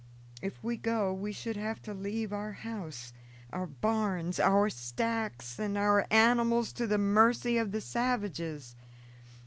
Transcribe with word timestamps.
If 0.41 0.63
we 0.63 0.77
go 0.77 1.13
we 1.13 1.31
should 1.31 1.57
have 1.57 1.79
to 1.83 1.93
leave 1.93 2.33
our 2.33 2.53
house, 2.53 3.13
our 3.53 3.67
barns, 3.67 4.39
our 4.39 4.67
stacks, 4.67 5.59
and 5.59 5.77
our 5.77 6.07
animals 6.09 6.73
to 6.73 6.87
the 6.87 6.97
mercy 6.97 7.59
of 7.59 7.71
the 7.71 7.81
savages. 7.81 8.75